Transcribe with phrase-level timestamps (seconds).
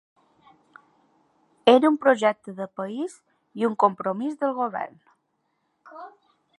[1.73, 3.15] Era un projecte de país
[3.63, 5.01] i un compromís del govern.